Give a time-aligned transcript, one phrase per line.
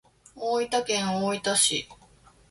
[0.35, 1.87] 大分県大分市